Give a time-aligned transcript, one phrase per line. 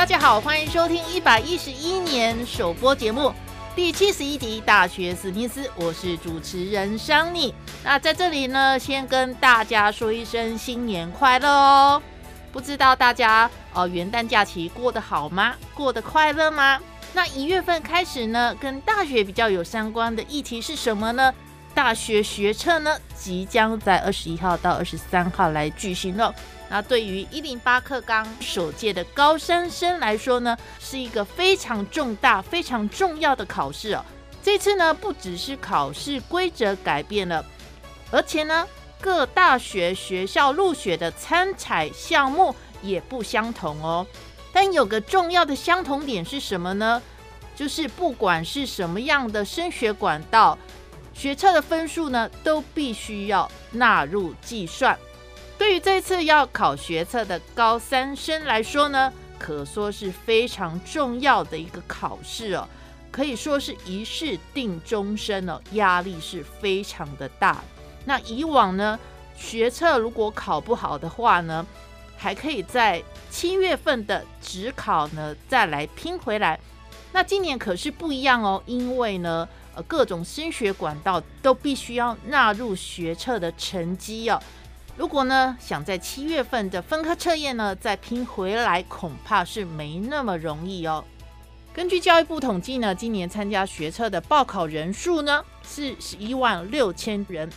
[0.00, 3.30] 大家好，欢迎收听一百一十一年首播节目
[3.76, 7.54] 第七十一集《大学史密斯》，我是主持人桑尼。
[7.84, 12.02] 那在这里呢，先跟大家说一声新年快乐哦！
[12.50, 15.54] 不知道大家呃元旦假期过得好吗？
[15.74, 16.80] 过得快乐吗？
[17.12, 21.30] 那一月份开始呢，跟大学比较有相关的议题是什么呢？
[21.74, 26.34] 大学学测呢，即将在二十一号到二十三号来举行了。
[26.70, 34.04] 那对于一零八课纲首届的高三生来说呢，是一个非常重大、非常重要的考试哦。
[34.40, 37.44] 这次呢，不只是考试规则改变了，
[38.12, 38.64] 而且呢，
[39.00, 44.06] 各大学学校入学的参采项目也不相同哦。
[44.52, 47.02] 但有个重要的相同点是什么呢？
[47.56, 50.56] 就是不管是什么样的升学管道，
[51.12, 54.96] 学测的分数呢，都必须要纳入计算。
[55.60, 62.66] 对于这次要考学测的高三生来说呢，可说是非常重要的一个考试哦，
[63.12, 67.62] 可以说是一试定终身哦，压力是非常的大。
[68.06, 68.98] 那以往呢，
[69.36, 71.66] 学测如果考不好的话呢，
[72.16, 76.58] 还可以在七月份的职考呢再来拼回来。
[77.12, 84.42] 那今年可是不一样哦，因为呢，呃，各种升学管道都必须要纳入学测的成绩哦。
[85.00, 91.02] 如果呢想在七月份的分科测验呢再拼回来，恐怕是没那么容易哦。
[91.72, 97.48] 根据教育部统计呢，今年参加学测的报考人数呢是十一万六千人。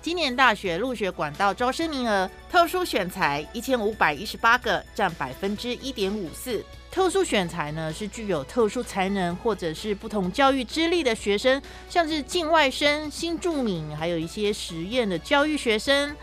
[0.00, 6.64] 今年大学入学管道招生名额，特殊选材一千五百一十八个，占百分之一点五四。
[6.90, 11.60] 特殊选材呢是具有特殊才能或者是不同教育资历的学生，
[11.90, 16.16] 像是境外生、新住民，还有一些实验的教育学生。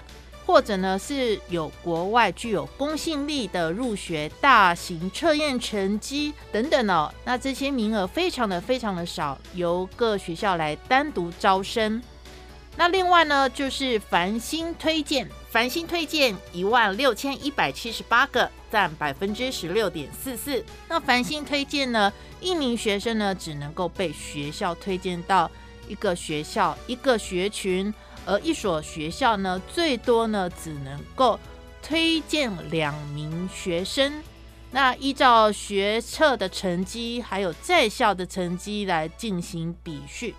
[0.45, 12.01] 或者呢是有国外具有公信力的入学大型测验成绩等等哦，那这些名额非常的非常的少，由各学校来单独招生。
[12.75, 20.65] 那另外呢就是繁星推荐，繁星推荐一万六千一百七十八个，占百分之十六点四四。
[20.89, 22.11] 那繁星推荐呢，
[22.41, 25.49] 一名学生呢只能够被学校推荐到
[25.87, 27.93] 一个学校一个学群。
[28.25, 31.39] 而一所学校呢，最多呢只能够
[31.81, 34.21] 推荐两名学生。
[34.71, 40.33] 那依照学测的成绩，还有在校的成绩来进行比序。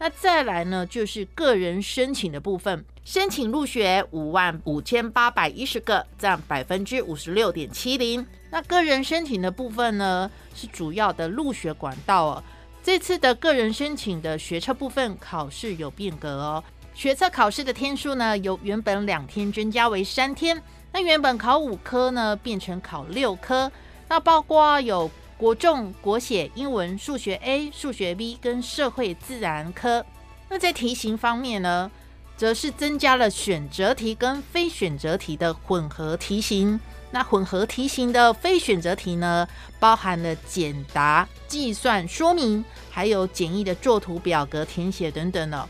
[0.00, 8.24] 那再来呢，就是个人申请的部分，申请入学五万五千八百一十个，占百分之五十六点七零。
[8.50, 12.42] 那个人申请的部分呢，是主要的入学管道哦。
[12.82, 16.64] 这次的个人申请的学测部分考试有变革哦。
[16.98, 20.60] 学测考试的天数呢，由原本两天增加为三天。
[20.90, 23.70] 那原本考五科呢，变成考六科。
[24.08, 30.04] 那包括有国中、国写、英文、数学 A、数学 B 跟社会自然科。
[30.48, 31.88] 那在题型方面呢，
[32.36, 36.80] 则是增加了选择题跟非选择题的混合题型。
[37.12, 39.46] 那混合题型的非选择题呢，
[39.78, 45.68] 包含了简答、计算说明，还有简易的作图表格填写等等呢。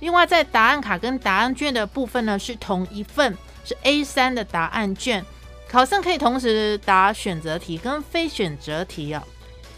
[0.00, 5.24] 另外，在答案卡跟答案卷的部分呢，是同一份，是 A 三的答案卷，
[5.68, 9.24] 考生可以同时答选择题跟非选择题啊。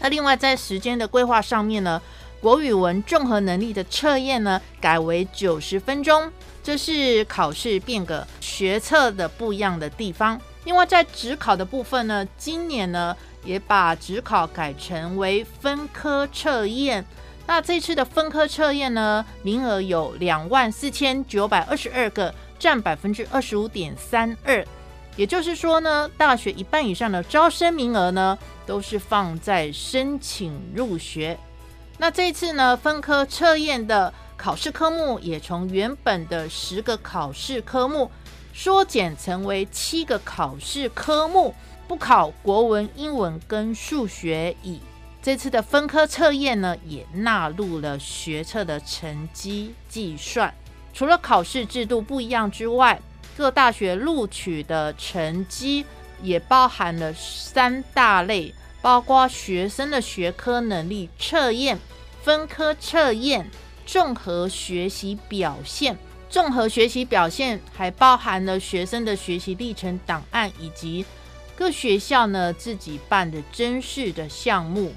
[0.01, 2.01] 那另外在时间的规划上面呢，
[2.41, 6.29] 国语文综合能力的测验呢，改为九十分钟，
[6.61, 10.39] 这是考试变革学测的不一样的地方。
[10.65, 13.15] 另外在职考的部分呢，今年呢
[13.45, 17.05] 也把职考改成为分科测验。
[17.51, 24.63] 那这次的分科测验呢，名额有两万四千九百二十二个，占百分之二十五点三二。
[25.15, 28.37] 也就是说呢，大学一半以上的招生名额呢，
[28.67, 31.35] 都是放在申请入学。
[31.97, 38.11] 那这次呢，分科测验的考试科目也从原本的十个考试科目
[38.53, 41.55] 缩减成为七个考试科目，
[41.87, 44.79] 不考国文、英文跟数学，以
[45.21, 50.53] 这次的分科测验呢，也纳入了学测的成绩计算。
[50.93, 53.01] 除了考试制度不一样之外，
[53.37, 55.85] 各大学录取的成绩
[56.21, 61.77] 也包含了三大类，包括学生的学科能力测验、
[62.23, 63.49] 分科测验、
[63.85, 65.97] 综合学习表现。
[66.29, 71.05] 综合学习表现还包含了学生的学习历程档案以及。
[71.59, 74.93] 各学校呢自己办的甄试的项目，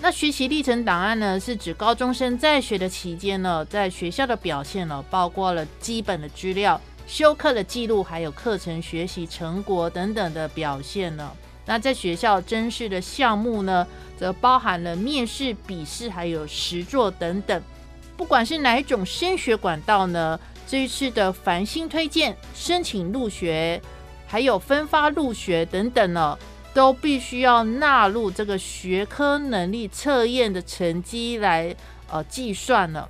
[0.00, 11.30] 那学习历程档案呢是指高中生在学的期间呢，在学校的表现呢，包括了基本的资料、修课的记录，还有课程学习成果等等的表现呢。
[11.66, 13.86] 那在学校甄试的项目呢，
[14.18, 17.62] 则包含了面试、笔试，还有实作等等。
[18.16, 23.80] 不管是哪一种升学管道呢，这一次的繁星推荐申请入学。
[24.26, 26.36] 还有分发入学等等呢，
[26.74, 31.74] 都必须要纳入这个学科能力测验的成绩来
[32.10, 33.08] 呃计算了。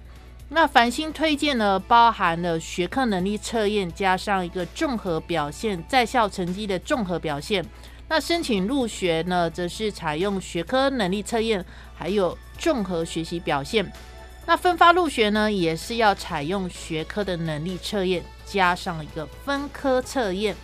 [0.48, 7.64] 那繁星推荐呢，包含了学科能力测验加上一个综合表现在校成绩的综合表现。
[8.08, 11.64] 那申请入学呢，则是采用学科能力测验
[11.96, 13.90] 还有综合学习表现。
[14.46, 20.54] 那分发入学呢，也是要采用学科的能力测验加上一个分科测验。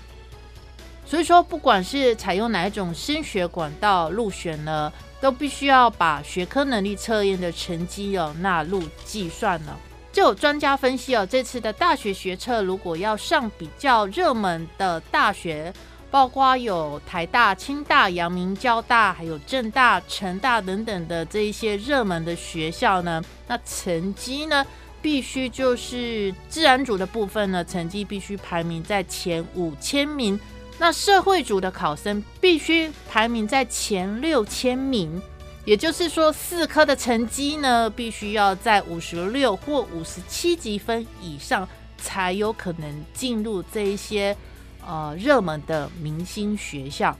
[1.05, 4.91] 所以说，不管是采用哪一种升学管道入选呢，
[5.21, 9.79] 都必须要把学科能力测验的成绩哦纳入计算了。
[10.13, 15.73] 就有专家分析哦，这次的大学学测如果要上比较热门的大学，
[16.11, 24.65] 包括有台大、清大、阳明、交大，还有政大、成大等等的这一些热门的学校呢，那成绩呢
[25.01, 30.39] 必须就是自然组的部分呢，成绩必须排名在前五千名。
[30.79, 35.21] 那社会组的考生必须排名在前六千名，
[35.65, 44.37] 也就是说，四科的成绩呢，必须要在五十六或五十七级分以上，才有可能进入这一些
[44.85, 47.17] 呃热门的明星学校。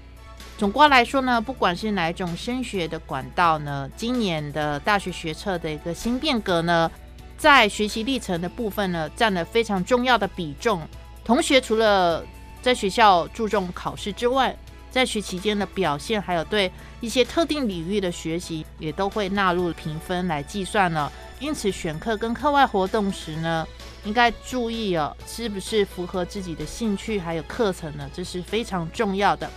[0.59, 6.91] 总括来说呢，不管是哪种升学的管道呢，今年的大学学测的一个新变革呢，
[7.39, 10.81] 在学习历程的部分呢，占了非常重要的比重。
[11.25, 12.25] 同学除了
[12.63, 14.57] 在学校注重考试之外，
[14.91, 16.71] 在学期间的表现，还有对
[17.01, 21.11] 一些特定领域的学习，也都会纳入评分来计算了。
[21.41, 23.67] 因此，选课跟课外活动时呢，
[24.05, 28.09] 应该注意哦，是不是符合自己的兴趣还有课程呢？
[28.15, 29.51] 这是非常重要的。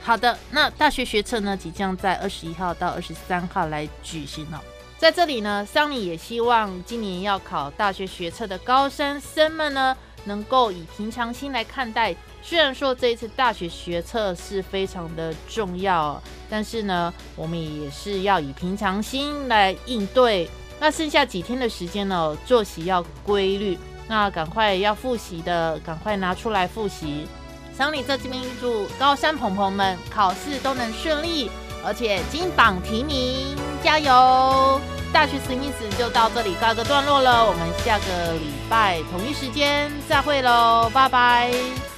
[0.00, 4.62] 好的，那大学学测呢，即将在二十一号到二十三号来举行了。
[4.98, 12.14] 在这里呢，桑尼也希望今年要考大学学测的高三生们呢，能够以平常心来看待。
[12.42, 20.48] 虽然说这一次大学学测是非常的重要，但是呢，我们也是要以平常心来应对。
[20.80, 23.78] 那剩下几天的时间呢，作息要规律，
[24.08, 27.26] 那赶快要复习的，赶快拿出来复习。
[27.72, 31.50] 桑尼在这边预祝高山朋朋们考试都能顺利，
[31.84, 34.80] 而且金榜题名，加油！
[35.12, 41.91] 大学史密斯就到这里告个段落了，我们下个礼拜同一时间再会喽，拜拜。